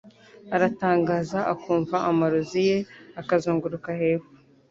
[0.55, 2.77] aratangaza akumva amarozi ye
[3.21, 4.31] akazunguruka hepfo